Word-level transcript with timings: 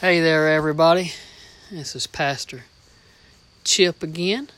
Hey 0.00 0.20
there, 0.20 0.48
everybody. 0.48 1.12
This 1.70 1.94
is 1.94 2.06
Pastor 2.06 2.62
Chip 3.64 4.02
again. 4.02 4.48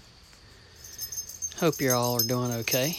Hope 1.57 1.81
you 1.81 1.91
all 1.91 2.15
are 2.15 2.25
doing 2.25 2.53
okay. 2.53 2.99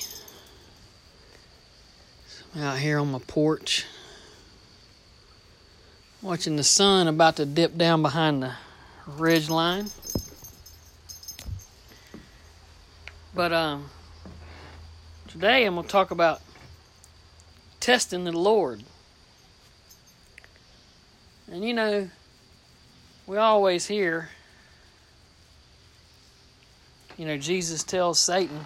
I'm 2.53 2.63
out 2.63 2.79
here 2.79 2.99
on 2.99 3.13
my 3.13 3.19
porch 3.19 3.85
watching 6.21 6.57
the 6.57 6.65
sun 6.65 7.07
about 7.07 7.37
to 7.37 7.45
dip 7.45 7.77
down 7.77 8.01
behind 8.01 8.43
the 8.43 8.55
ridge 9.07 9.49
line. 9.49 9.87
But 13.33 13.53
um, 13.53 13.89
today 15.29 15.63
I'm 15.63 15.75
going 15.75 15.85
to 15.85 15.89
talk 15.89 16.11
about 16.11 16.41
testing 17.79 18.25
the 18.25 18.33
Lord. 18.33 18.83
And 21.49 21.63
you 21.63 21.73
know, 21.73 22.09
we 23.25 23.37
always 23.37 23.87
hear, 23.87 24.29
you 27.17 27.25
know, 27.25 27.37
Jesus 27.37 27.83
tells 27.83 28.19
Satan, 28.19 28.65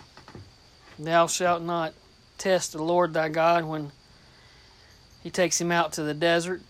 Thou 1.00 1.28
shalt 1.28 1.62
not 1.62 1.94
test 2.38 2.72
the 2.72 2.82
Lord 2.82 3.14
thy 3.14 3.30
God 3.30 3.66
when 3.66 3.92
he 5.22 5.30
takes 5.30 5.62
him 5.62 5.72
out 5.72 5.94
to 5.94 6.04
the 6.04 6.14
desert. 6.14 6.62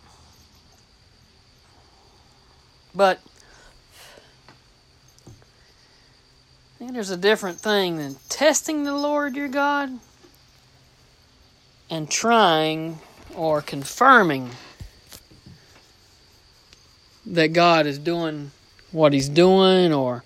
But 2.94 3.20
I 6.76 6.80
think 6.80 6.94
there's 6.94 7.10
a 7.10 7.18
different 7.18 7.60
thing 7.60 7.98
than 7.98 8.18
testing 8.28 8.84
the 8.84 8.96
Lord 8.96 9.36
your 9.36 9.48
God 9.48 9.92
and 11.90 12.10
trying 12.10 13.00
or 13.36 13.62
confirming 13.62 14.50
that 17.34 17.54
God 17.54 17.86
is 17.86 18.00
doing 18.00 18.52
what 18.92 19.14
he's 19.14 19.30
doing 19.30 19.94
or 19.94 20.24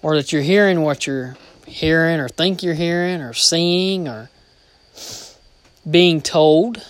or 0.00 0.16
that 0.16 0.32
you're 0.32 0.42
hearing 0.42 0.82
what 0.82 1.06
you're 1.06 1.36
hearing 1.66 2.20
or 2.20 2.28
think 2.28 2.62
you're 2.62 2.74
hearing 2.74 3.20
or 3.20 3.32
seeing 3.32 4.08
or 4.08 4.30
being 5.88 6.20
told. 6.20 6.84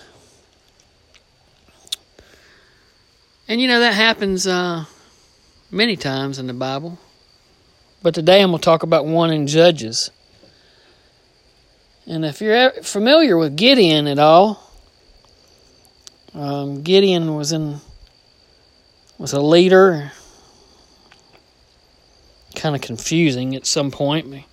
And 3.47 3.59
you 3.59 3.67
know 3.67 3.79
that 3.79 3.95
happens 3.95 4.45
uh, 4.45 4.85
many 5.71 5.95
times 5.97 6.37
in 6.37 6.47
the 6.47 6.53
Bible. 6.53 6.99
But 8.03 8.13
today 8.13 8.41
I'm 8.41 8.51
going 8.51 8.59
to 8.59 8.63
talk 8.63 8.83
about 8.83 9.05
one 9.05 9.31
in 9.31 9.47
Judges. 9.47 10.11
And 12.05 12.23
if 12.23 12.41
you're 12.41 12.71
familiar 12.83 13.37
with 13.37 13.57
Gideon 13.57 14.07
at 14.07 14.19
all, 14.19 14.71
um, 16.33 16.83
Gideon 16.83 17.35
was 17.35 17.51
in 17.51 17.81
was 19.19 19.33
a 19.33 19.41
leader. 19.41 20.11
Kind 22.55 22.75
of 22.75 22.81
confusing 22.81 23.55
at 23.55 23.67
some 23.67 23.91
point. 23.91 24.45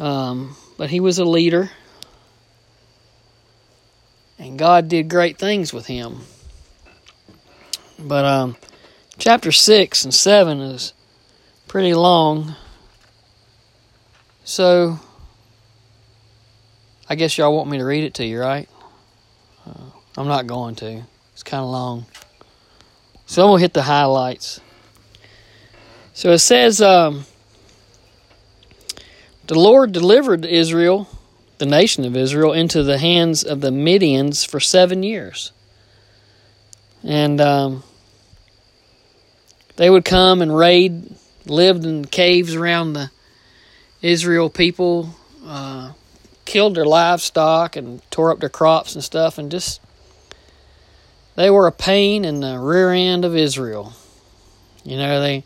Um, 0.00 0.56
but 0.76 0.90
he 0.90 0.98
was 0.98 1.18
a 1.18 1.24
leader. 1.24 1.70
And 4.38 4.58
God 4.58 4.88
did 4.88 5.08
great 5.08 5.38
things 5.38 5.72
with 5.72 5.86
him. 5.86 6.20
But 7.98 8.24
um, 8.24 8.56
chapter 9.18 9.52
6 9.52 10.04
and 10.04 10.14
7 10.14 10.60
is 10.60 10.94
pretty 11.68 11.92
long. 11.92 12.56
So, 14.44 14.98
I 17.08 17.14
guess 17.14 17.36
y'all 17.36 17.54
want 17.54 17.68
me 17.68 17.76
to 17.78 17.84
read 17.84 18.04
it 18.04 18.14
to 18.14 18.24
you, 18.24 18.40
right? 18.40 18.68
Uh, 19.66 19.90
I'm 20.16 20.26
not 20.26 20.46
going 20.46 20.74
to. 20.76 21.02
It's 21.34 21.42
kind 21.42 21.62
of 21.62 21.68
long. 21.68 22.06
So 23.30 23.44
I'm 23.44 23.50
going 23.50 23.58
to 23.58 23.62
hit 23.62 23.74
the 23.74 23.82
highlights. 23.82 24.60
So 26.14 26.32
it 26.32 26.40
says, 26.40 26.82
um, 26.82 27.26
The 29.46 29.54
Lord 29.54 29.92
delivered 29.92 30.44
Israel, 30.44 31.06
the 31.58 31.64
nation 31.64 32.04
of 32.04 32.16
Israel, 32.16 32.52
into 32.52 32.82
the 32.82 32.98
hands 32.98 33.44
of 33.44 33.60
the 33.60 33.70
Midians 33.70 34.44
for 34.44 34.58
seven 34.58 35.04
years. 35.04 35.52
And 37.04 37.40
um, 37.40 37.84
they 39.76 39.88
would 39.88 40.04
come 40.04 40.42
and 40.42 40.56
raid, 40.56 41.14
lived 41.46 41.84
in 41.84 42.06
caves 42.06 42.56
around 42.56 42.94
the 42.94 43.12
Israel 44.02 44.50
people, 44.50 45.14
uh, 45.46 45.92
killed 46.46 46.74
their 46.74 46.84
livestock 46.84 47.76
and 47.76 48.02
tore 48.10 48.32
up 48.32 48.40
their 48.40 48.48
crops 48.48 48.96
and 48.96 49.04
stuff, 49.04 49.38
and 49.38 49.52
just 49.52 49.80
they 51.40 51.50
were 51.50 51.66
a 51.66 51.72
pain 51.72 52.24
in 52.26 52.40
the 52.40 52.58
rear 52.58 52.92
end 52.92 53.24
of 53.24 53.34
Israel. 53.34 53.94
You 54.84 54.98
know, 54.98 55.20
they 55.20 55.44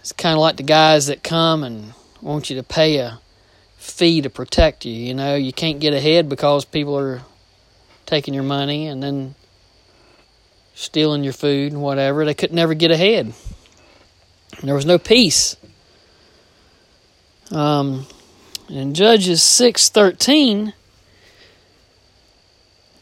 it's 0.00 0.10
kind 0.10 0.34
of 0.34 0.40
like 0.40 0.56
the 0.56 0.64
guys 0.64 1.06
that 1.06 1.22
come 1.22 1.62
and 1.62 1.94
want 2.20 2.50
you 2.50 2.56
to 2.56 2.64
pay 2.64 2.96
a 2.98 3.20
fee 3.76 4.20
to 4.22 4.28
protect 4.30 4.84
you. 4.84 4.92
You 4.92 5.14
know, 5.14 5.36
you 5.36 5.52
can't 5.52 5.78
get 5.78 5.94
ahead 5.94 6.28
because 6.28 6.64
people 6.64 6.98
are 6.98 7.22
taking 8.04 8.34
your 8.34 8.42
money 8.42 8.88
and 8.88 9.00
then 9.00 9.36
stealing 10.74 11.22
your 11.22 11.32
food 11.32 11.70
and 11.70 11.80
whatever. 11.80 12.24
They 12.24 12.34
could 12.34 12.52
never 12.52 12.74
get 12.74 12.90
ahead. 12.90 13.32
There 14.62 14.74
was 14.74 14.86
no 14.86 14.98
peace. 14.98 15.56
Um, 17.52 18.06
in 18.68 18.94
Judges 18.94 19.42
six 19.42 19.88
thirteen 19.88 20.72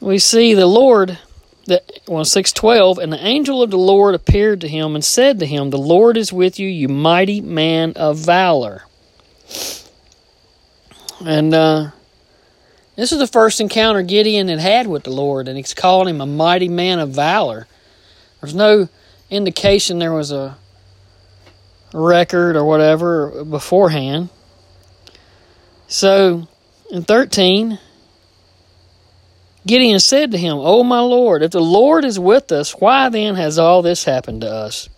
we 0.00 0.18
see 0.18 0.54
the 0.54 0.66
Lord 0.66 1.18
that 1.66 2.00
well 2.08 2.24
six 2.24 2.52
twelve, 2.52 2.98
and 2.98 3.12
the 3.12 3.24
angel 3.24 3.62
of 3.62 3.70
the 3.70 3.78
Lord 3.78 4.14
appeared 4.14 4.60
to 4.62 4.68
him 4.68 4.94
and 4.94 5.04
said 5.04 5.38
to 5.38 5.46
him, 5.46 5.70
The 5.70 5.78
Lord 5.78 6.16
is 6.16 6.32
with 6.32 6.58
you, 6.58 6.68
you 6.68 6.88
mighty 6.88 7.40
man 7.40 7.92
of 7.96 8.18
valor. 8.18 8.84
And 11.24 11.54
uh, 11.54 11.90
this 12.96 13.12
is 13.12 13.18
the 13.18 13.26
first 13.26 13.60
encounter 13.60 14.02
Gideon 14.02 14.48
had 14.48 14.58
had 14.58 14.86
with 14.86 15.04
the 15.04 15.10
Lord, 15.10 15.48
and 15.48 15.56
he's 15.56 15.74
called 15.74 16.08
him 16.08 16.20
a 16.20 16.26
mighty 16.26 16.68
man 16.68 16.98
of 16.98 17.10
valor. 17.10 17.66
There's 18.40 18.54
no 18.54 18.88
indication 19.28 19.98
there 19.98 20.12
was 20.12 20.32
a 20.32 20.56
record 21.92 22.56
or 22.56 22.64
whatever 22.64 23.44
beforehand. 23.44 24.30
So 25.88 26.48
in 26.90 27.04
13, 27.04 27.78
Gideon 29.66 30.00
said 30.00 30.30
to 30.30 30.38
him, 30.38 30.56
O 30.58 30.82
my 30.82 31.00
Lord, 31.00 31.42
if 31.42 31.50
the 31.50 31.60
Lord 31.60 32.04
is 32.04 32.18
with 32.18 32.50
us, 32.50 32.72
why 32.72 33.08
then 33.08 33.34
has 33.34 33.58
all 33.58 33.82
this 33.82 34.04
happened 34.04 34.40
to 34.40 34.50
us? 34.50 34.88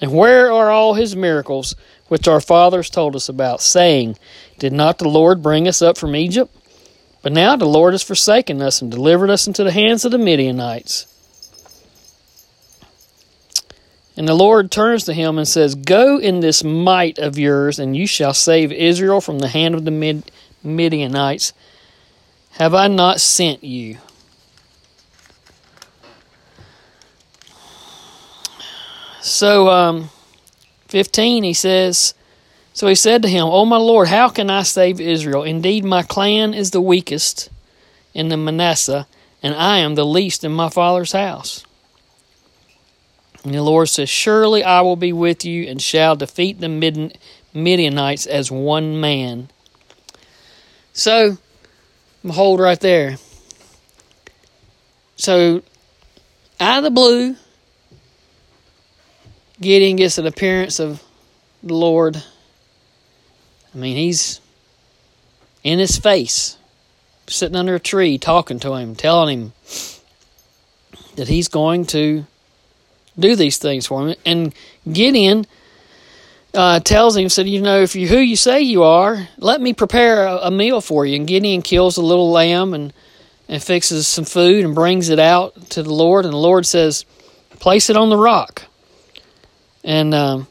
And 0.00 0.12
where 0.12 0.52
are 0.52 0.70
all 0.70 0.94
his 0.94 1.16
miracles 1.16 1.74
which 2.08 2.28
our 2.28 2.40
fathers 2.40 2.90
told 2.90 3.16
us 3.16 3.28
about, 3.28 3.60
saying, 3.60 4.16
Did 4.58 4.72
not 4.72 4.98
the 4.98 5.08
Lord 5.08 5.42
bring 5.42 5.66
us 5.66 5.80
up 5.80 5.96
from 5.96 6.16
Egypt? 6.16 6.54
But 7.22 7.32
now 7.32 7.56
the 7.56 7.66
Lord 7.66 7.92
has 7.94 8.02
forsaken 8.02 8.62
us 8.62 8.80
and 8.80 8.90
delivered 8.90 9.30
us 9.30 9.46
into 9.46 9.64
the 9.64 9.72
hands 9.72 10.04
of 10.04 10.10
the 10.10 10.18
Midianites. 10.18 11.06
And 14.16 14.26
the 14.28 14.34
Lord 14.34 14.70
turns 14.70 15.04
to 15.04 15.14
him 15.14 15.38
and 15.38 15.48
says, 15.48 15.74
Go 15.74 16.18
in 16.18 16.40
this 16.40 16.62
might 16.64 17.18
of 17.18 17.38
yours, 17.38 17.78
and 17.78 17.96
you 17.96 18.06
shall 18.06 18.34
save 18.34 18.72
Israel 18.72 19.20
from 19.20 19.38
the 19.38 19.48
hand 19.48 19.74
of 19.74 19.84
the 19.84 20.22
Midianites. 20.62 21.52
Have 22.52 22.74
I 22.74 22.88
not 22.88 23.20
sent 23.20 23.64
you? 23.64 23.98
So, 29.20 29.68
um, 29.68 30.10
15, 30.88 31.44
he 31.44 31.52
says, 31.52 32.14
So 32.72 32.86
he 32.88 32.94
said 32.94 33.22
to 33.22 33.28
him, 33.28 33.44
O 33.44 33.64
my 33.64 33.76
Lord, 33.76 34.08
how 34.08 34.28
can 34.28 34.50
I 34.50 34.62
save 34.62 35.00
Israel? 35.00 35.42
Indeed, 35.42 35.84
my 35.84 36.02
clan 36.02 36.54
is 36.54 36.70
the 36.70 36.80
weakest 36.80 37.50
in 38.14 38.28
the 38.28 38.36
Manasseh, 38.36 39.06
and 39.42 39.54
I 39.54 39.78
am 39.78 39.94
the 39.94 40.06
least 40.06 40.42
in 40.42 40.52
my 40.52 40.68
father's 40.68 41.12
house. 41.12 41.64
And 43.44 43.54
the 43.54 43.62
Lord 43.62 43.88
says, 43.88 44.08
Surely 44.08 44.62
I 44.62 44.80
will 44.80 44.96
be 44.96 45.12
with 45.12 45.44
you 45.44 45.64
and 45.64 45.80
shall 45.80 46.16
defeat 46.16 46.60
the 46.60 47.12
Midianites 47.54 48.26
as 48.26 48.50
one 48.50 49.00
man. 49.00 49.48
So, 50.92 51.38
hold 52.28 52.60
right 52.60 52.80
there. 52.80 53.16
So, 55.16 55.62
out 56.58 56.78
of 56.78 56.84
the 56.84 56.90
blue, 56.90 57.36
Gideon 59.60 59.96
gets 59.96 60.18
an 60.18 60.26
appearance 60.26 60.80
of 60.80 61.02
the 61.62 61.74
Lord. 61.74 62.22
I 63.74 63.78
mean, 63.78 63.96
he's 63.96 64.40
in 65.62 65.78
his 65.78 65.98
face, 65.98 66.56
sitting 67.26 67.56
under 67.56 67.74
a 67.74 67.80
tree, 67.80 68.18
talking 68.18 68.58
to 68.60 68.74
him, 68.74 68.94
telling 68.94 69.28
him 69.28 69.52
that 71.16 71.28
he's 71.28 71.48
going 71.48 71.84
to 71.86 72.24
do 73.18 73.36
these 73.36 73.58
things 73.58 73.86
for 73.86 74.08
him. 74.08 74.16
And 74.24 74.54
Gideon 74.90 75.46
uh, 76.54 76.80
tells 76.80 77.16
him, 77.16 77.28
said, 77.28 77.48
you 77.48 77.60
know, 77.60 77.82
if 77.82 77.94
you 77.94 78.08
who 78.08 78.18
you 78.18 78.36
say 78.36 78.62
you 78.62 78.82
are, 78.82 79.28
let 79.36 79.60
me 79.60 79.72
prepare 79.72 80.26
a, 80.26 80.36
a, 80.44 80.50
meal 80.50 80.80
for 80.80 81.04
you. 81.04 81.16
And 81.16 81.26
Gideon 81.26 81.62
kills 81.62 81.96
a 81.96 82.02
little 82.02 82.30
lamb 82.30 82.74
and 82.74 82.92
and 83.48 83.62
fixes 83.62 84.06
some 84.06 84.24
food 84.24 84.64
and 84.64 84.76
brings 84.76 85.08
it 85.08 85.18
out 85.18 85.70
to 85.70 85.82
the 85.82 85.92
Lord. 85.92 86.24
And 86.24 86.32
the 86.32 86.38
Lord 86.38 86.66
says, 86.66 87.04
Place 87.58 87.90
it 87.90 87.96
on 87.96 88.08
the 88.08 88.16
rock. 88.16 88.62
And 89.82 90.14
um, 90.14 90.46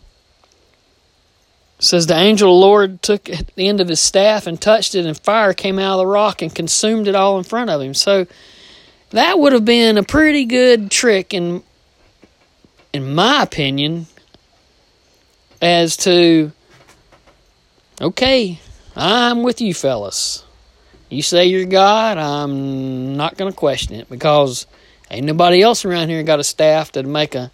says 1.80 2.08
the 2.08 2.16
angel 2.16 2.50
of 2.50 2.56
the 2.56 2.66
Lord 2.68 3.02
took 3.02 3.24
the 3.24 3.68
end 3.68 3.80
of 3.80 3.88
his 3.88 4.00
staff 4.00 4.48
and 4.48 4.60
touched 4.60 4.96
it, 4.96 5.06
and 5.06 5.18
fire 5.18 5.54
came 5.54 5.80
out 5.80 5.94
of 5.94 6.00
the 6.00 6.08
rock 6.08 6.42
and 6.42 6.54
consumed 6.54 7.08
it 7.08 7.16
all 7.16 7.38
in 7.38 7.44
front 7.44 7.70
of 7.70 7.82
him. 7.82 7.94
So 7.94 8.28
that 9.12 9.40
would 9.40 9.54
have 9.54 9.66
been 9.66 9.98
a 9.98 10.04
pretty 10.04 10.46
good 10.46 10.92
trick, 10.92 11.34
in 11.34 11.64
in 12.92 13.14
my 13.14 13.44
opinion, 13.44 14.08
as 15.62 15.96
to 15.98 16.52
okay, 18.02 18.60
I'm 18.96 19.44
with 19.44 19.62
you, 19.62 19.74
fellas. 19.74 20.44
You 21.10 21.22
say 21.22 21.46
you're 21.46 21.66
God, 21.66 22.18
I'm 22.18 23.16
not 23.16 23.38
going 23.38 23.52
to 23.52 23.58
question 23.58 23.96
it 23.96 24.10
because 24.10 24.68
ain't 25.10 25.26
nobody 25.26 25.62
else 25.62 25.86
around 25.86 26.10
here 26.10 26.22
got 26.22 26.40
a 26.40 26.44
staff 26.44 26.92
that'd 26.92 27.10
make 27.10 27.34
a 27.34 27.52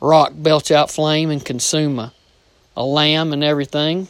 rock 0.00 0.32
belch 0.34 0.70
out 0.70 0.90
flame 0.90 1.30
and 1.30 1.44
consume 1.44 1.98
a 1.98 2.12
a 2.76 2.84
lamb 2.84 3.32
and 3.32 3.42
everything. 3.42 4.08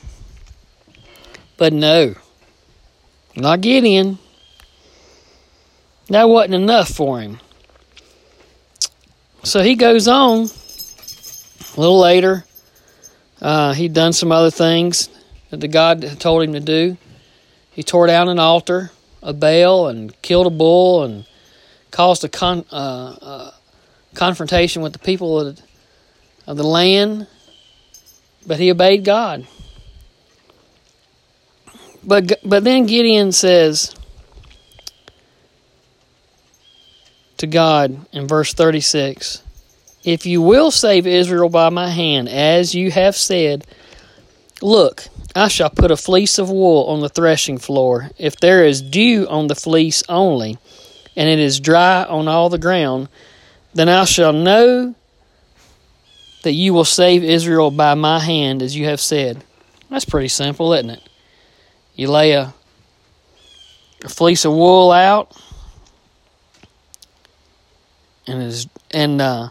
But 1.56 1.72
no, 1.72 2.14
not 3.36 3.60
Gideon. 3.60 4.18
That 6.08 6.28
wasn't 6.28 6.54
enough 6.54 6.88
for 6.88 7.20
him. 7.20 7.38
So 9.42 9.62
he 9.62 9.74
goes 9.74 10.08
on. 10.08 10.48
A 11.76 11.80
little 11.80 12.00
later, 12.00 12.44
uh, 13.40 13.74
he'd 13.74 13.92
done 13.92 14.12
some 14.12 14.32
other 14.32 14.50
things 14.50 15.08
that 15.50 15.60
the 15.60 15.68
God 15.68 16.18
told 16.18 16.42
him 16.42 16.54
to 16.54 16.60
do. 16.60 16.96
He 17.70 17.82
tore 17.82 18.06
down 18.06 18.28
an 18.28 18.38
altar, 18.38 18.90
a 19.22 19.32
Baal, 19.32 19.88
and 19.88 20.20
killed 20.22 20.46
a 20.46 20.50
bull, 20.50 21.04
and 21.04 21.26
caused 21.90 22.24
a 22.24 22.28
con- 22.28 22.64
uh, 22.72 23.16
uh, 23.20 23.50
confrontation 24.14 24.80
with 24.80 24.94
the 24.94 24.98
people 24.98 25.38
of 25.38 25.56
the, 25.56 25.62
of 26.46 26.56
the 26.56 26.64
land 26.64 27.26
but 28.46 28.60
he 28.60 28.70
obeyed 28.70 29.04
God. 29.04 29.46
But 32.04 32.38
but 32.44 32.62
then 32.62 32.86
Gideon 32.86 33.32
says 33.32 33.94
to 37.38 37.46
God 37.46 38.06
in 38.12 38.28
verse 38.28 38.54
36, 38.54 39.42
if 40.04 40.24
you 40.24 40.40
will 40.40 40.70
save 40.70 41.06
Israel 41.06 41.48
by 41.48 41.68
my 41.68 41.88
hand, 41.90 42.28
as 42.28 42.74
you 42.74 42.90
have 42.92 43.16
said, 43.16 43.66
look, 44.62 45.08
I 45.34 45.48
shall 45.48 45.68
put 45.68 45.90
a 45.90 45.96
fleece 45.96 46.38
of 46.38 46.48
wool 46.48 46.84
on 46.84 47.00
the 47.00 47.08
threshing 47.08 47.58
floor. 47.58 48.10
If 48.16 48.36
there 48.36 48.64
is 48.64 48.80
dew 48.80 49.26
on 49.28 49.48
the 49.48 49.56
fleece 49.56 50.04
only, 50.08 50.58
and 51.16 51.28
it 51.28 51.40
is 51.40 51.58
dry 51.58 52.04
on 52.04 52.28
all 52.28 52.48
the 52.48 52.56
ground, 52.56 53.08
then 53.74 53.88
I 53.88 54.04
shall 54.04 54.32
know 54.32 54.94
that 56.46 56.52
you 56.52 56.72
will 56.72 56.84
save 56.84 57.24
Israel 57.24 57.72
by 57.72 57.92
my 57.94 58.20
hand, 58.20 58.62
as 58.62 58.76
you 58.76 58.84
have 58.84 59.00
said. 59.00 59.42
That's 59.90 60.04
pretty 60.04 60.28
simple, 60.28 60.72
isn't 60.74 60.90
it? 60.90 61.02
You 61.96 62.08
lay 62.08 62.34
a, 62.34 62.54
a 64.04 64.08
fleece 64.08 64.44
of 64.44 64.52
wool 64.52 64.92
out, 64.92 65.36
and 68.28 68.40
is 68.40 68.68
and 68.92 69.20
uh, 69.20 69.48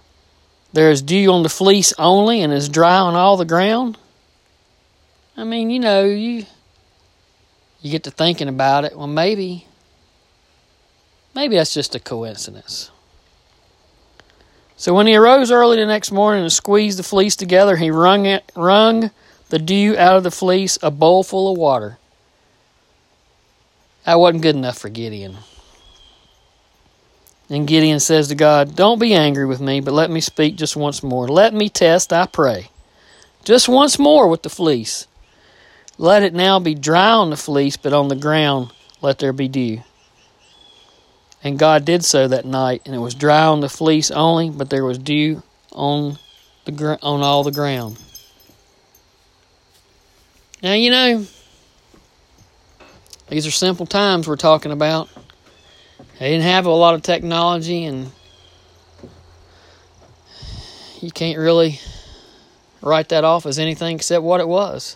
there 0.72 0.90
is 0.90 1.02
dew 1.02 1.34
on 1.34 1.44
the 1.44 1.50
fleece 1.50 1.94
only, 2.00 2.42
and 2.42 2.54
is 2.54 2.70
dry 2.70 3.00
on 3.00 3.14
all 3.14 3.36
the 3.36 3.44
ground. 3.44 3.98
I 5.36 5.44
mean, 5.44 5.72
you 5.72 5.82
know, 5.82 6.06
you 6.06 6.46
you 7.82 7.92
get 7.92 8.06
to 8.06 8.12
thinking 8.12 8.48
about 8.48 8.86
it. 8.86 8.96
Well, 8.96 9.08
maybe 9.08 9.68
maybe 11.34 11.58
that's 11.58 11.74
just 11.74 11.94
a 11.94 12.00
coincidence. 12.00 12.90
So 14.78 14.94
when 14.94 15.08
he 15.08 15.16
arose 15.16 15.52
early 15.52 15.78
the 15.78 15.86
next 15.86 16.12
morning 16.12 16.44
and 16.44 16.52
squeezed 16.52 17.00
the 17.00 17.04
fleece 17.04 17.36
together, 17.36 17.78
he 17.78 17.92
wrung, 17.92 18.26
it, 18.26 18.52
wrung 18.56 19.12
the 19.50 19.60
dew 19.60 19.98
out 19.98 20.18
of 20.18 20.24
the 20.24 20.32
fleece, 20.32 20.78
a 20.82 20.92
bowl 20.92 21.24
full 21.24 21.52
of 21.52 21.58
water. 21.58 21.98
That 24.06 24.20
wasn't 24.20 24.44
good 24.44 24.56
enough 24.56 24.78
for 24.78 24.90
Gideon. 24.90 25.38
And 27.50 27.68
Gideon 27.68 28.00
says 28.00 28.28
to 28.28 28.36
God, 28.36 28.76
Don't 28.76 29.00
be 29.00 29.14
angry 29.14 29.46
with 29.46 29.62
me, 29.62 29.80
but 29.80 29.94
let 29.94 30.10
me 30.10 30.20
speak 30.20 30.56
just 30.56 30.76
once 30.76 31.04
more. 31.04 31.28
Let 31.28 31.54
me 31.54 31.70
test, 31.70 32.12
I 32.12 32.26
pray. 32.26 32.70
Just 33.44 33.70
once 33.70 34.00
more 34.00 34.28
with 34.28 34.42
the 34.42 34.50
fleece. 34.50 35.08
Let 35.98 36.24
it 36.24 36.34
now 36.34 36.60
be 36.60 36.76
dry 36.76 37.12
on 37.12 37.30
the 37.30 37.38
fleece, 37.38 37.78
but 37.78 37.94
on 37.94 38.10
the 38.10 38.16
ground 38.16 38.72
let 39.02 39.20
there 39.20 39.34
be 39.34 39.48
dew. 39.48 39.84
And 41.46 41.60
God 41.60 41.86
did 41.86 42.04
so 42.04 42.28
that 42.28 42.44
night, 42.44 42.82
and 42.88 42.96
it 42.96 42.98
was 42.98 43.14
dry 43.14 43.46
on 43.46 43.60
the 43.60 43.70
fleece 43.70 44.10
only, 44.10 44.50
but 44.50 44.72
there 44.72 44.84
was 44.84 44.98
dew 44.98 45.44
on 45.72 46.18
the 46.66 46.72
gr- 46.72 46.96
on 47.04 47.22
all 47.22 47.44
the 47.44 47.52
ground. 47.52 48.00
Now 50.64 50.74
you 50.74 50.90
know 50.90 51.28
these 53.28 53.46
are 53.46 53.52
simple 53.52 53.86
times 53.86 54.28
we're 54.28 54.38
talking 54.38 54.72
about. 54.72 55.08
They 56.18 56.32
didn't 56.32 56.46
have 56.46 56.66
a 56.66 56.72
lot 56.72 56.96
of 56.96 57.04
technology, 57.04 57.86
and 57.86 58.12
you 61.00 61.12
can't 61.12 61.38
really 61.38 61.80
write 62.82 63.10
that 63.10 63.24
off 63.24 63.46
as 63.46 63.60
anything 63.60 63.98
except 63.98 64.24
what 64.24 64.42
it 64.42 64.48
was. 64.48 64.96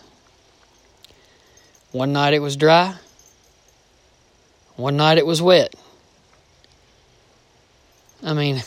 One 1.92 2.12
night 2.12 2.34
it 2.34 2.40
was 2.40 2.56
dry. 2.56 2.96
One 4.74 4.96
night 4.96 5.16
it 5.16 5.26
was 5.26 5.40
wet. 5.40 5.76
I 8.22 8.34
mean, 8.34 8.62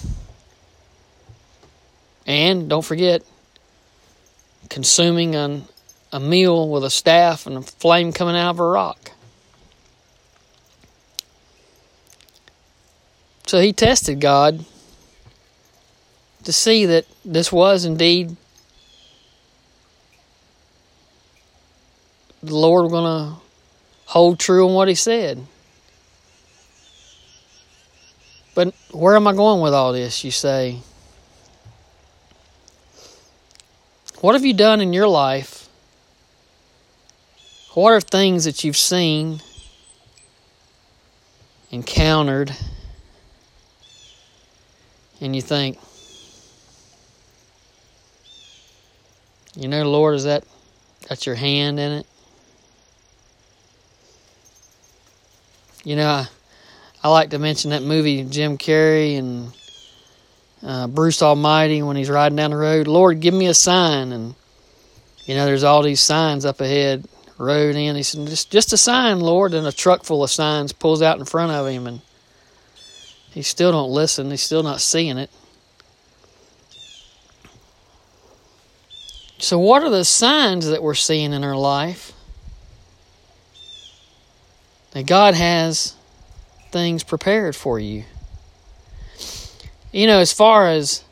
and 2.26 2.70
don't 2.70 2.84
forget, 2.84 3.22
consuming 4.70 5.36
an, 5.36 5.66
a 6.12 6.20
meal 6.20 6.70
with 6.70 6.84
a 6.84 6.90
staff 6.90 7.46
and 7.46 7.58
a 7.58 7.62
flame 7.62 8.12
coming 8.12 8.36
out 8.36 8.52
of 8.52 8.60
a 8.60 8.68
rock. 8.68 9.12
So 13.46 13.60
he 13.60 13.74
tested 13.74 14.20
God 14.20 14.66
to 16.44 16.52
see 16.52 16.86
that 16.88 17.06
this 17.24 17.52
was 17.52 17.86
indeed 17.86 18.36
the 22.42 22.56
Lord 22.56 22.92
going 22.92 23.04
to 23.04 23.36
hold 24.06 24.40
true 24.40 24.68
on 24.68 24.74
what 24.74 24.88
he 24.88 24.96
said. 24.96 25.46
But 28.56 28.74
where 28.92 29.16
am 29.16 29.28
I 29.28 29.34
going 29.34 29.62
with 29.62 29.74
all 29.74 29.94
this, 29.94 30.24
you 30.24 30.32
say? 30.32 30.80
What 34.22 34.36
have 34.36 34.46
you 34.46 34.54
done 34.54 34.80
in 34.80 34.94
your 34.94 35.08
life? 35.08 35.68
What 37.74 37.92
are 37.92 38.00
things 38.00 38.46
that 38.46 38.63
you've 38.63 38.77
seen, 38.77 39.42
encountered, 41.72 42.56
and 45.20 45.36
you 45.36 45.42
think, 45.42 45.80
you 49.56 49.68
know, 49.68 49.89
Lord, 49.89 50.16
is 50.16 50.25
that 50.25 50.44
that's 51.10 51.25
your 51.25 51.36
hand 51.36 51.80
in 51.80 51.92
it? 51.92 52.08
You 55.84 55.96
know, 55.96 56.08
I 56.08 56.27
like 57.10 57.31
to 57.31 57.39
mention 57.39 57.72
that 57.72 57.83
movie 57.83 58.24
Jim 58.24 58.57
Carrey 58.57 59.17
and 59.17 59.51
uh, 60.62 60.88
Bruce 60.88 61.22
Almighty 61.22 61.81
when 61.81 61.98
he's 61.98 62.10
riding 62.10 62.38
down 62.38 62.51
the 62.51 62.57
road. 62.57 62.88
Lord, 62.88 63.19
give 63.19 63.33
me 63.33 63.48
a 63.48 63.53
sign, 63.53 64.12
and 64.12 64.36
you 65.25 65.36
know 65.36 65.45
there's 65.45 65.63
all 65.63 65.83
these 65.83 66.00
signs 66.00 66.45
up 66.45 66.62
ahead, 66.62 67.05
road 67.38 67.75
in. 67.75 67.95
He 67.95 68.03
said, 68.03 68.27
just 68.27 68.51
just 68.51 68.74
a 68.74 68.77
sign, 68.77 69.19
Lord, 69.19 69.53
and 69.53 69.67
a 69.67 69.72
truck 69.72 70.03
full 70.03 70.24
of 70.24 70.31
signs 70.31 70.72
pulls 70.72 71.01
out 71.01 71.19
in 71.19 71.25
front 71.25 71.51
of 71.51 71.67
him, 71.67 71.88
and 71.88 72.01
he 73.31 73.41
still 73.41 73.72
don't 73.72 73.91
listen. 73.91 74.31
He's 74.31 74.43
still 74.43 74.63
not 74.63 74.79
seeing 74.79 75.17
it. 75.17 75.29
So, 79.39 79.60
what 79.60 79.83
are 79.83 79.89
the 79.89 80.05
signs 80.05 80.67
that 80.67 80.81
we're 80.81 80.93
seeing 80.93 81.33
in 81.33 81.43
our 81.43 81.57
life 81.57 82.13
that 84.91 85.05
God 85.05 85.33
has 85.33 85.95
things 86.74 87.03
prepared 87.03 87.56
for 87.56 87.80
you. 87.80 88.03
You 89.94 90.08
know, 90.08 90.20
as 90.20 90.34
far 90.34 90.68
as 90.68 91.03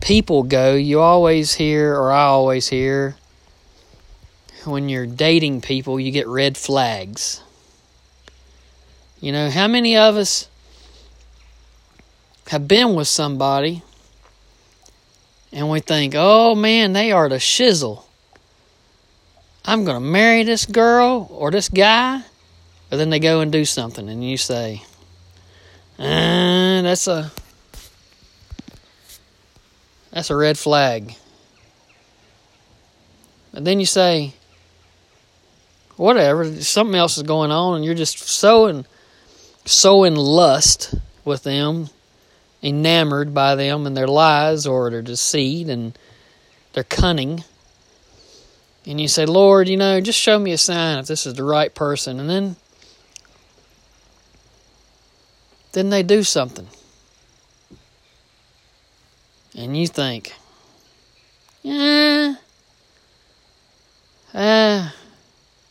people 0.00 0.42
go, 0.42 0.74
you 0.74 1.00
always 1.00 1.54
hear, 1.54 1.96
or 1.96 2.12
I 2.12 2.24
always 2.24 2.68
hear, 2.68 3.16
when 4.64 4.88
you're 4.88 5.06
dating 5.06 5.62
people, 5.62 5.98
you 5.98 6.12
get 6.12 6.28
red 6.28 6.56
flags. 6.56 7.40
You 9.18 9.32
know, 9.32 9.50
how 9.50 9.66
many 9.66 9.96
of 9.96 10.16
us 10.16 10.48
have 12.48 12.68
been 12.68 12.94
with 12.94 13.08
somebody 13.08 13.82
and 15.52 15.70
we 15.70 15.80
think, 15.80 16.14
oh 16.16 16.54
man, 16.54 16.92
they 16.92 17.12
are 17.12 17.28
the 17.28 17.36
shizzle. 17.36 18.04
I'm 19.64 19.84
going 19.84 19.96
to 19.96 20.06
marry 20.06 20.42
this 20.42 20.66
girl 20.66 21.28
or 21.30 21.50
this 21.50 21.68
guy 21.68 22.24
But 22.92 22.98
then 22.98 23.08
they 23.08 23.20
go 23.20 23.40
and 23.40 23.50
do 23.50 23.64
something, 23.64 24.06
and 24.10 24.22
you 24.22 24.36
say, 24.36 24.82
uh, 25.98 26.82
"That's 26.82 27.06
a 27.06 27.32
that's 30.10 30.28
a 30.28 30.36
red 30.36 30.58
flag." 30.58 31.14
And 33.54 33.66
then 33.66 33.80
you 33.80 33.86
say, 33.86 34.34
"Whatever, 35.96 36.60
something 36.60 36.94
else 36.94 37.16
is 37.16 37.22
going 37.22 37.50
on," 37.50 37.76
and 37.76 37.84
you're 37.86 37.94
just 37.94 38.18
so 38.18 38.66
in 38.66 38.84
so 39.64 40.04
in 40.04 40.14
lust 40.14 40.94
with 41.24 41.44
them, 41.44 41.88
enamored 42.62 43.32
by 43.32 43.54
them 43.54 43.86
and 43.86 43.96
their 43.96 44.06
lies 44.06 44.66
or 44.66 44.90
their 44.90 45.00
deceit 45.00 45.70
and 45.70 45.98
their 46.74 46.84
cunning. 46.84 47.42
And 48.84 49.00
you 49.00 49.08
say, 49.08 49.24
Lord, 49.24 49.66
you 49.66 49.78
know, 49.78 49.98
just 50.02 50.20
show 50.20 50.38
me 50.38 50.52
a 50.52 50.58
sign 50.58 50.98
if 50.98 51.06
this 51.06 51.24
is 51.24 51.32
the 51.32 51.44
right 51.44 51.74
person. 51.74 52.20
And 52.20 52.28
then 52.28 52.56
then 55.72 55.90
they 55.90 56.02
do 56.02 56.22
something. 56.22 56.68
And 59.56 59.76
you 59.76 59.86
think, 59.86 60.32
yeah, 61.62 62.36
uh, 64.32 64.90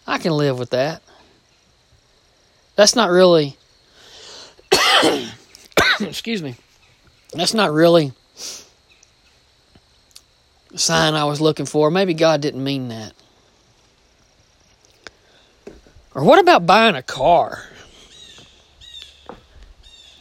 I 0.05 0.17
can 0.20 0.34
live 0.34 0.60
with 0.60 0.72
that. 0.72 1.01
That's 2.75 2.96
not 2.96 3.10
really, 3.10 3.58
excuse 6.00 6.43
me, 6.43 6.55
that's 7.34 7.53
not 7.53 7.72
really 7.72 8.13
the 10.70 10.77
sign 10.77 11.15
I 11.15 11.25
was 11.25 11.41
looking 11.41 11.65
for. 11.65 11.91
Maybe 11.91 12.13
God 12.13 12.41
didn't 12.41 12.63
mean 12.63 12.89
that. 12.89 13.13
Or 16.13 16.24
what 16.24 16.39
about 16.39 16.65
buying 16.65 16.96
a 16.96 17.03
car? 17.03 17.63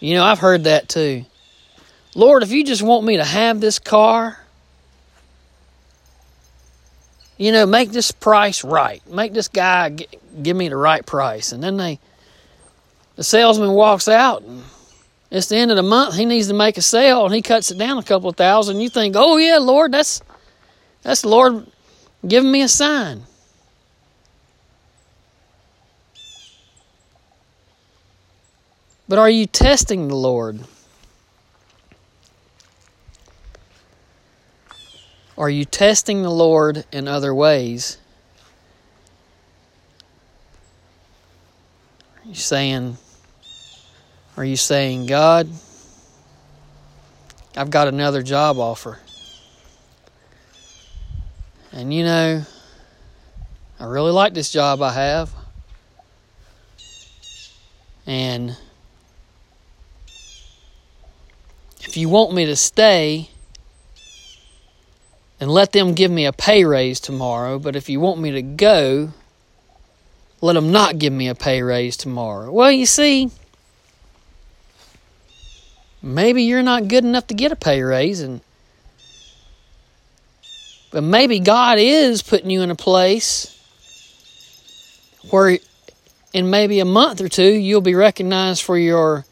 You 0.00 0.14
know, 0.14 0.24
I've 0.24 0.38
heard 0.38 0.64
that 0.64 0.88
too. 0.88 1.24
Lord, 2.14 2.42
if 2.42 2.50
you 2.50 2.64
just 2.64 2.82
want 2.82 3.04
me 3.04 3.18
to 3.18 3.24
have 3.24 3.60
this 3.60 3.78
car, 3.78 4.38
you 7.36 7.52
know, 7.52 7.66
make 7.66 7.90
this 7.90 8.10
price 8.10 8.64
right. 8.64 9.06
Make 9.08 9.32
this 9.32 9.48
guy 9.48 9.96
give 10.42 10.56
me 10.56 10.68
the 10.68 10.76
right 10.76 11.04
price. 11.04 11.52
And 11.52 11.62
then 11.62 11.76
they, 11.76 12.00
the 13.16 13.24
salesman 13.24 13.72
walks 13.72 14.08
out 14.08 14.42
and 14.42 14.62
it's 15.30 15.46
the 15.46 15.56
end 15.56 15.70
of 15.70 15.76
the 15.76 15.82
month. 15.82 16.16
He 16.16 16.24
needs 16.24 16.48
to 16.48 16.54
make 16.54 16.76
a 16.76 16.82
sale 16.82 17.24
and 17.24 17.34
he 17.34 17.42
cuts 17.42 17.70
it 17.70 17.78
down 17.78 17.98
a 17.98 18.02
couple 18.02 18.28
of 18.28 18.36
thousand. 18.36 18.80
You 18.80 18.88
think, 18.88 19.14
oh 19.16 19.36
yeah, 19.36 19.58
Lord, 19.58 19.92
that's 19.92 20.22
that's 21.02 21.22
the 21.22 21.28
Lord 21.28 21.66
giving 22.26 22.50
me 22.50 22.62
a 22.62 22.68
sign. 22.68 23.22
But 29.10 29.18
are 29.18 29.28
you 29.28 29.46
testing 29.46 30.06
the 30.06 30.14
Lord? 30.14 30.60
Are 35.36 35.50
you 35.50 35.64
testing 35.64 36.22
the 36.22 36.30
Lord 36.30 36.84
in 36.92 37.08
other 37.08 37.34
ways? 37.34 37.98
Are 42.18 42.28
you 42.28 42.36
saying, 42.36 42.98
are 44.36 44.44
you 44.44 44.54
saying, 44.54 45.06
God, 45.06 45.48
I've 47.56 47.70
got 47.70 47.88
another 47.88 48.22
job 48.22 48.58
offer? 48.60 49.00
And 51.72 51.92
you 51.92 52.04
know, 52.04 52.44
I 53.80 53.84
really 53.86 54.12
like 54.12 54.34
this 54.34 54.52
job 54.52 54.80
I 54.80 54.92
have. 54.92 55.34
And 58.06 58.56
if 61.80 61.96
you 61.96 62.08
want 62.08 62.32
me 62.32 62.46
to 62.46 62.56
stay, 62.56 63.30
and 65.40 65.50
let 65.50 65.72
them 65.72 65.94
give 65.94 66.10
me 66.10 66.26
a 66.26 66.32
pay 66.32 66.64
raise 66.64 67.00
tomorrow. 67.00 67.58
But 67.58 67.74
if 67.74 67.88
you 67.88 67.98
want 67.98 68.20
me 68.20 68.30
to 68.32 68.42
go, 68.42 69.12
let 70.42 70.52
them 70.52 70.70
not 70.70 70.98
give 70.98 71.12
me 71.12 71.28
a 71.28 71.34
pay 71.34 71.62
raise 71.62 71.96
tomorrow. 71.96 72.52
Well, 72.52 72.70
you 72.70 72.84
see, 72.84 73.30
maybe 76.02 76.42
you're 76.42 76.62
not 76.62 76.88
good 76.88 77.04
enough 77.04 77.26
to 77.28 77.34
get 77.34 77.52
a 77.52 77.56
pay 77.56 77.82
raise 77.82 78.20
and 78.20 78.40
but 80.92 81.04
maybe 81.04 81.38
God 81.38 81.78
is 81.78 82.20
putting 82.20 82.50
you 82.50 82.62
in 82.62 82.70
a 82.70 82.74
place 82.74 83.56
where 85.30 85.58
in 86.32 86.50
maybe 86.50 86.80
a 86.80 86.84
month 86.84 87.20
or 87.20 87.28
two 87.28 87.52
you'll 87.52 87.80
be 87.80 87.94
recognized 87.94 88.62
for 88.62 88.76
your 88.76 89.24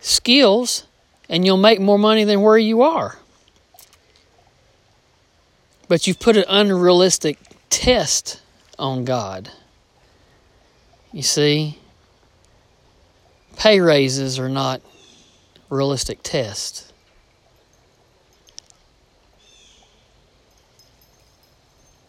skills 0.00 0.84
and 1.34 1.44
you'll 1.44 1.56
make 1.56 1.80
more 1.80 1.98
money 1.98 2.22
than 2.22 2.42
where 2.42 2.56
you 2.56 2.82
are. 2.82 3.18
But 5.88 6.06
you've 6.06 6.20
put 6.20 6.36
an 6.36 6.44
unrealistic 6.46 7.40
test 7.70 8.40
on 8.78 9.04
God. 9.04 9.50
You 11.10 11.22
see, 11.22 11.80
pay 13.56 13.80
raises 13.80 14.38
are 14.38 14.48
not 14.48 14.80
realistic 15.70 16.20
tests. 16.22 16.92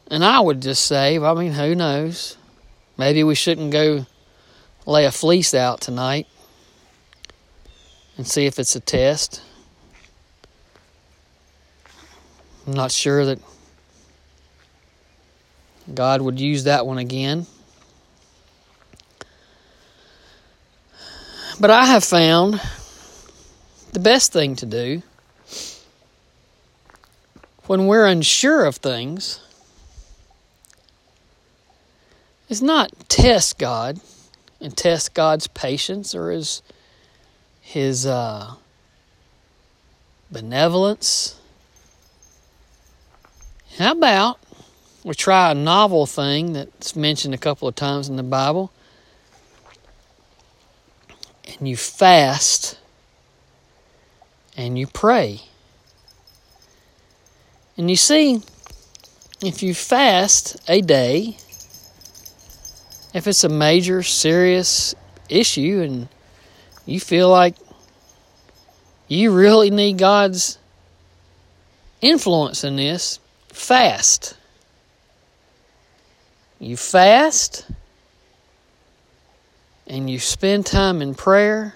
And 0.06 0.24
I 0.24 0.40
would 0.40 0.62
just 0.62 0.86
say, 0.86 1.18
I 1.18 1.34
mean, 1.34 1.54
who 1.54 1.74
knows? 1.74 2.38
Maybe 2.96 3.24
we 3.24 3.34
shouldn't 3.34 3.72
go 3.72 4.06
lay 4.86 5.06
a 5.06 5.12
fleece 5.12 5.56
out 5.56 5.82
tonight 5.82 6.28
and 8.18 8.28
see 8.28 8.46
if 8.46 8.60
it's 8.60 8.76
a 8.76 8.80
test. 8.80 9.42
I'm 12.66 12.74
not 12.74 12.92
sure 12.92 13.26
that 13.26 13.40
God 15.94 16.22
would 16.22 16.40
use 16.40 16.64
that 16.64 16.86
one 16.86 16.98
again. 16.98 17.46
But 21.60 21.70
I 21.70 21.86
have 21.86 22.04
found 22.04 22.60
the 23.94 24.00
best 24.00 24.34
thing 24.34 24.56
to 24.58 24.66
do 24.66 25.02
when 27.68 27.88
we're 27.88 28.06
unsure 28.06 28.66
of 28.66 28.76
things 28.76 29.40
is 32.50 32.62
not 32.62 32.92
test 33.10 33.58
God 33.58 34.00
and 34.60 34.76
test 34.76 35.14
God's 35.14 35.48
patience 35.48 36.14
or 36.14 36.32
his 36.32 36.62
his 37.66 38.06
uh, 38.06 38.54
benevolence. 40.30 41.40
How 43.80 43.92
about 43.92 44.40
we 45.04 45.16
try 45.16 45.52
a 45.52 45.56
novel 45.56 46.06
thing 46.06 46.54
that's 46.54 46.96
mentioned 46.96 47.34
a 47.34 47.40
couple 47.40 47.68
of 47.68 47.76
times 47.76 48.08
in 48.08 48.18
the 48.18 48.24
Bible, 48.24 48.72
and 51.44 51.68
you 51.68 51.76
fast 51.76 52.78
and 54.56 54.78
you 54.78 54.86
pray. 54.86 55.42
And 57.78 57.90
you 57.90 57.96
see, 57.96 58.42
if 59.42 59.64
you 59.64 59.74
fast 59.74 60.56
a 60.70 60.82
day, 60.82 61.38
if 63.14 63.28
it's 63.28 63.44
a 63.44 63.50
major, 63.50 64.04
serious 64.04 64.94
issue 65.30 65.82
and 65.84 66.08
you 66.86 67.00
feel 67.00 67.30
like 67.30 67.56
you 69.08 69.32
really 69.32 69.70
need 69.70 69.98
God's 69.98 70.58
influence 72.02 72.64
in 72.64 72.76
this, 72.76 73.20
fast. 73.50 74.38
You 76.60 76.78
fast 76.78 77.68
and 79.88 80.10
you 80.10 80.20
spend 80.20 80.66
time 80.66 81.02
in 81.02 81.16
prayer 81.16 81.76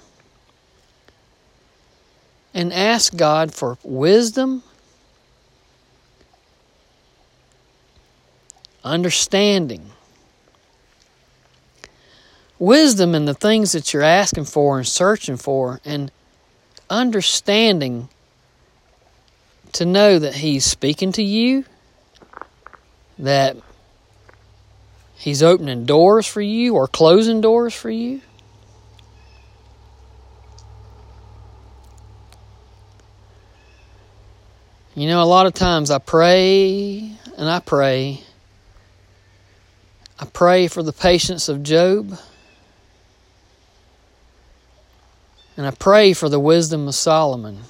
and 2.54 2.74
ask 2.74 3.16
God 3.16 3.54
for 3.54 3.78
wisdom, 3.84 4.63
understanding 8.84 9.92
wisdom 12.60 13.16
in 13.16 13.25
the 13.25 13.34
things 13.34 13.72
that 13.72 13.94
you're 13.94 14.04
asking 14.04 14.46
for 14.46 14.78
and 14.78 14.88
searching 14.88 15.38
for, 15.38 15.80
and 15.84 16.12
understanding 16.89 18.10
to 19.72 19.86
know 19.86 20.20
that 20.20 20.36
He's 20.36 20.66
speaking 20.66 21.12
to 21.13 21.24
you, 21.24 21.66
that 23.18 23.58
He's 25.16 25.42
opening 25.42 25.86
doors 25.86 26.28
for 26.28 26.42
you 26.42 26.75
or 26.75 26.88
closing 26.88 27.42
doors 27.42 27.74
for 27.74 27.89
you. 27.89 28.22
You 34.96 35.08
know, 35.08 35.22
a 35.22 35.25
lot 35.25 35.46
of 35.46 35.54
times 35.54 35.92
I 35.92 36.00
pray 36.00 37.12
and 37.38 37.50
I 37.50 37.60
pray. 37.60 38.22
I 40.20 40.25
pray 40.25 40.68
for 40.68 40.84
the 40.84 40.92
patience 40.92 41.48
of 41.48 41.63
Job. 41.63 42.20
And 45.60 45.68
I 45.68 45.72
pray 45.72 46.13
for 46.13 46.30
the 46.30 46.39
wisdom 46.39 46.88
of 46.88 46.96
Solomon. 46.96 47.63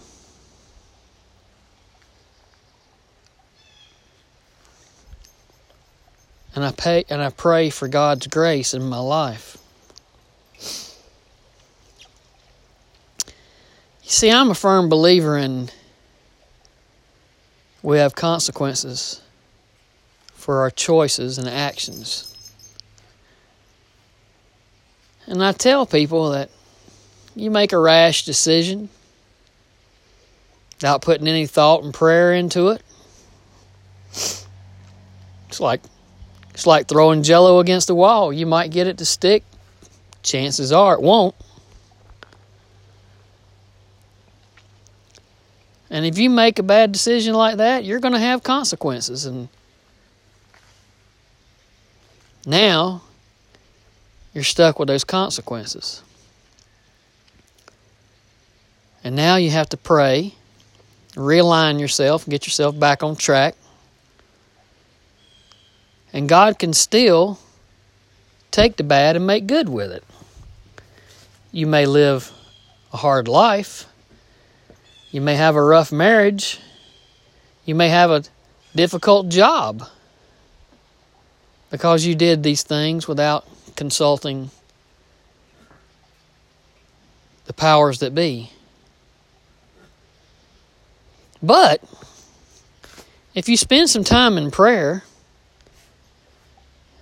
And 6.53 6.63
I 6.63 6.71
pay 6.71 7.03
and 7.09 7.19
I 7.19 7.31
pray 7.31 7.71
for 7.71 7.87
God's 7.87 8.27
grace 8.27 8.75
in 8.75 8.83
my 8.83 8.99
life. 8.99 9.57
You 14.03 14.11
see, 14.11 14.29
I'm 14.29 14.51
a 14.51 14.53
firm 14.53 14.87
believer 14.87 15.35
in 15.35 15.71
we 17.81 17.97
have 17.97 18.13
consequences 18.13 19.19
for 20.35 20.61
our 20.61 20.69
choices 20.69 21.39
and 21.39 21.49
actions. 21.49 22.51
And 25.25 25.43
I 25.43 25.53
tell 25.53 25.87
people 25.87 26.29
that 26.29 26.51
you 27.39 27.51
make 27.51 27.73
a 27.73 27.79
rash 27.79 28.25
decision 28.25 28.89
without 30.75 31.01
putting 31.01 31.27
any 31.27 31.45
thought 31.45 31.83
and 31.83 31.93
prayer 31.93 32.33
into 32.33 32.69
it. 32.69 32.81
It's 34.11 35.59
like 35.59 35.81
it's 36.53 36.67
like 36.67 36.87
throwing 36.87 37.23
jello 37.23 37.59
against 37.59 37.87
the 37.87 37.95
wall. 37.95 38.33
You 38.33 38.45
might 38.45 38.71
get 38.71 38.87
it 38.87 38.97
to 38.97 39.05
stick. 39.05 39.43
Chances 40.23 40.71
are 40.71 40.93
it 40.93 41.01
won't. 41.01 41.35
And 45.89 46.05
if 46.05 46.17
you 46.17 46.29
make 46.29 46.59
a 46.59 46.63
bad 46.63 46.91
decision 46.91 47.33
like 47.33 47.57
that, 47.57 47.83
you're 47.83 47.99
going 47.99 48.13
to 48.13 48.19
have 48.19 48.43
consequences. 48.43 49.25
And 49.25 49.49
now 52.45 53.01
you're 54.33 54.43
stuck 54.43 54.77
with 54.77 54.87
those 54.87 55.03
consequences. 55.03 56.03
And 59.09 59.15
now 59.15 59.37
you 59.37 59.49
have 59.49 59.67
to 59.69 59.77
pray, 59.77 60.35
realign 61.15 61.79
yourself, 61.79 62.29
get 62.29 62.45
yourself 62.45 62.77
back 62.77 63.01
on 63.01 63.15
track. 63.15 63.55
And 66.13 66.29
God 66.29 66.59
can 66.59 66.73
still 66.73 67.39
take 68.51 68.77
the 68.77 68.83
bad 68.83 69.15
and 69.15 69.25
make 69.25 69.47
good 69.47 69.67
with 69.67 69.91
it. 69.91 70.03
You 71.51 71.65
may 71.65 71.87
live 71.87 72.31
a 72.93 72.97
hard 72.97 73.27
life 73.27 73.87
you 75.11 75.21
may 75.21 75.35
have 75.35 75.55
a 75.55 75.63
rough 75.63 75.91
marriage. 75.91 76.59
You 77.65 77.73
may 77.73 77.89
have 77.89 78.11
a 78.11 78.23
difficult 78.75 79.29
job 79.29 79.87
because 81.71 82.05
you 82.05 82.13
did 82.13 82.43
these 82.43 82.61
things 82.61 83.07
without 83.07 83.47
consulting 83.75 84.51
the 87.45 87.53
powers 87.53 87.99
that 87.99 88.13
be. 88.13 88.51
But 91.41 91.81
if 93.33 93.47
you 93.47 93.55
spend 93.55 93.89
some 93.89 94.03
time 94.03 94.37
in 94.37 94.51
prayer 94.51 95.03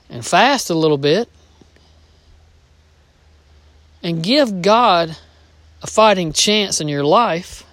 and 0.09 0.25
fast 0.25 0.69
a 0.69 0.75
little 0.75 0.97
bit 0.97 1.29
and 4.03 4.21
give 4.21 4.61
God 4.61 5.17
a 5.81 5.87
fighting 5.87 6.31
chance 6.33 6.79
in 6.79 6.87
your 6.87 7.03
life, 7.03 7.63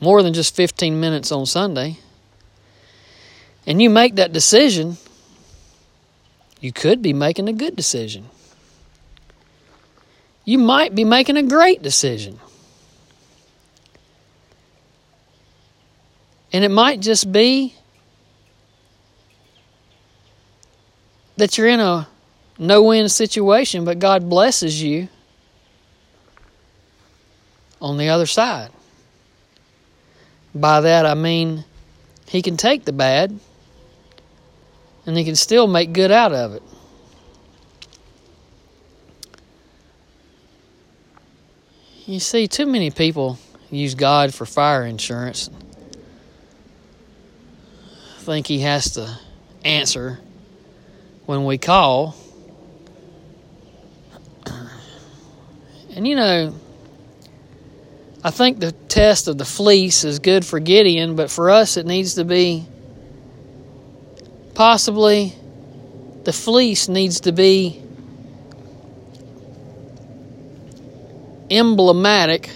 more 0.00 0.22
than 0.22 0.32
just 0.32 0.56
15 0.56 0.98
minutes 0.98 1.30
on 1.30 1.44
Sunday, 1.44 1.98
and 3.66 3.82
you 3.82 3.90
make 3.90 4.14
that 4.14 4.32
decision, 4.32 4.96
you 6.60 6.72
could 6.72 7.02
be 7.02 7.12
making 7.12 7.48
a 7.48 7.52
good 7.52 7.76
decision. 7.76 8.26
You 10.44 10.58
might 10.58 10.94
be 10.94 11.04
making 11.04 11.36
a 11.36 11.42
great 11.42 11.82
decision. 11.82 12.40
And 16.52 16.64
it 16.64 16.70
might 16.70 17.00
just 17.00 17.30
be 17.30 17.74
that 21.36 21.56
you're 21.56 21.68
in 21.68 21.80
a 21.80 22.08
no 22.58 22.82
win 22.82 23.08
situation, 23.08 23.84
but 23.84 23.98
God 23.98 24.28
blesses 24.28 24.82
you 24.82 25.08
on 27.80 27.96
the 27.96 28.08
other 28.08 28.26
side. 28.26 28.70
By 30.54 30.80
that 30.80 31.06
I 31.06 31.14
mean 31.14 31.64
he 32.26 32.42
can 32.42 32.56
take 32.56 32.84
the 32.84 32.92
bad 32.92 33.38
and 35.06 35.16
he 35.16 35.24
can 35.24 35.36
still 35.36 35.66
make 35.66 35.92
good 35.92 36.10
out 36.10 36.32
of 36.32 36.54
it. 36.54 36.62
You 42.06 42.18
see, 42.18 42.48
too 42.48 42.66
many 42.66 42.90
people 42.90 43.38
use 43.70 43.94
God 43.94 44.34
for 44.34 44.44
fire 44.44 44.84
insurance. 44.84 45.48
Think 48.20 48.46
he 48.46 48.60
has 48.60 48.92
to 48.92 49.18
answer 49.64 50.20
when 51.24 51.46
we 51.46 51.56
call. 51.56 52.14
And 55.96 56.06
you 56.06 56.14
know, 56.14 56.54
I 58.22 58.30
think 58.30 58.60
the 58.60 58.72
test 58.72 59.26
of 59.26 59.38
the 59.38 59.46
fleece 59.46 60.04
is 60.04 60.18
good 60.18 60.44
for 60.44 60.60
Gideon, 60.60 61.16
but 61.16 61.30
for 61.30 61.50
us 61.50 61.78
it 61.78 61.86
needs 61.86 62.14
to 62.14 62.24
be 62.24 62.66
possibly 64.54 65.34
the 66.24 66.32
fleece 66.32 66.88
needs 66.88 67.20
to 67.20 67.32
be 67.32 67.82
emblematic 71.50 72.50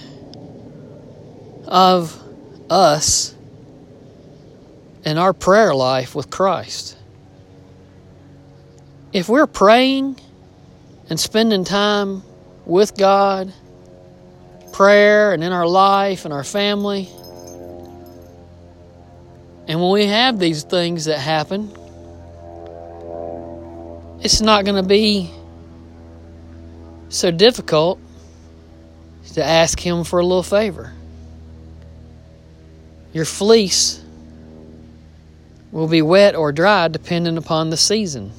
of 1.66 2.22
us 2.68 3.33
and 5.04 5.18
our 5.18 5.32
prayer 5.32 5.74
life 5.74 6.14
with 6.14 6.30
Christ. 6.30 6.96
If 9.12 9.28
we're 9.28 9.46
praying 9.46 10.18
and 11.08 11.20
spending 11.20 11.64
time 11.64 12.22
with 12.66 12.96
God, 12.96 13.52
prayer 14.74 15.32
and 15.32 15.44
in 15.44 15.52
our 15.52 15.68
life 15.68 16.24
and 16.24 16.34
our 16.34 16.42
family. 16.42 17.08
And 19.68 19.80
when 19.80 19.92
we 19.92 20.06
have 20.06 20.38
these 20.38 20.64
things 20.64 21.04
that 21.04 21.18
happen, 21.18 21.70
it's 24.20 24.40
not 24.40 24.64
going 24.64 24.82
to 24.82 24.86
be 24.86 25.30
so 27.08 27.30
difficult 27.30 28.00
to 29.34 29.44
ask 29.44 29.78
Him 29.78 30.02
for 30.02 30.18
a 30.18 30.22
little 30.22 30.42
favor. 30.42 30.92
Your 33.12 33.24
fleece 33.24 34.03
will 35.74 35.88
be 35.88 36.00
wet 36.00 36.36
or 36.36 36.52
dry 36.52 36.86
depending 36.86 37.36
upon 37.36 37.68
the 37.68 37.76
season. 37.76 38.30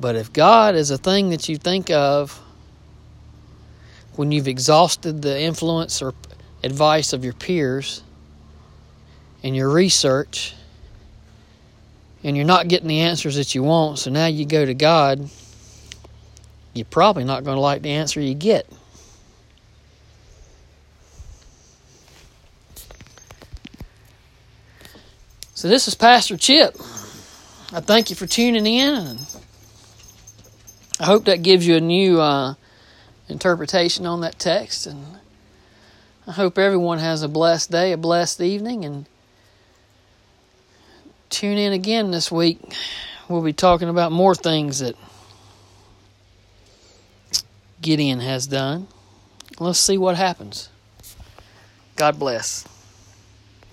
But 0.00 0.14
if 0.14 0.32
God 0.32 0.76
is 0.76 0.92
a 0.92 0.96
thing 0.96 1.30
that 1.30 1.48
you 1.48 1.56
think 1.56 1.90
of 1.90 2.40
when 4.14 4.30
you've 4.30 4.46
exhausted 4.46 5.20
the 5.20 5.40
influence 5.40 6.00
or 6.00 6.14
advice 6.62 7.12
of 7.12 7.24
your 7.24 7.32
peers 7.32 8.04
and 9.42 9.56
your 9.56 9.68
research, 9.68 10.54
and 12.22 12.36
you're 12.36 12.46
not 12.46 12.68
getting 12.68 12.86
the 12.86 13.00
answers 13.00 13.34
that 13.34 13.52
you 13.52 13.64
want, 13.64 13.98
so 13.98 14.10
now 14.10 14.26
you 14.26 14.46
go 14.46 14.64
to 14.64 14.74
God, 14.74 15.28
you're 16.72 16.84
probably 16.84 17.24
not 17.24 17.42
going 17.42 17.56
to 17.56 17.60
like 17.60 17.82
the 17.82 17.90
answer 17.90 18.20
you 18.20 18.34
get. 18.34 18.70
So, 25.58 25.66
this 25.66 25.88
is 25.88 25.96
Pastor 25.96 26.36
Chip. 26.36 26.76
I 27.72 27.80
thank 27.80 28.10
you 28.10 28.14
for 28.14 28.28
tuning 28.28 28.64
in. 28.64 29.18
I 31.00 31.04
hope 31.04 31.24
that 31.24 31.42
gives 31.42 31.66
you 31.66 31.74
a 31.74 31.80
new 31.80 32.20
uh, 32.20 32.54
interpretation 33.28 34.06
on 34.06 34.20
that 34.20 34.38
text. 34.38 34.86
And 34.86 35.18
I 36.28 36.30
hope 36.30 36.58
everyone 36.58 37.00
has 37.00 37.24
a 37.24 37.28
blessed 37.28 37.72
day, 37.72 37.90
a 37.90 37.96
blessed 37.96 38.40
evening, 38.40 38.84
and 38.84 39.06
tune 41.28 41.58
in 41.58 41.72
again 41.72 42.12
this 42.12 42.30
week. 42.30 42.60
We'll 43.28 43.42
be 43.42 43.52
talking 43.52 43.88
about 43.88 44.12
more 44.12 44.36
things 44.36 44.78
that 44.78 44.94
Gideon 47.82 48.20
has 48.20 48.46
done. 48.46 48.86
Let's 49.58 49.80
see 49.80 49.98
what 49.98 50.14
happens. 50.14 50.68
God 51.96 52.16
bless. 52.16 52.64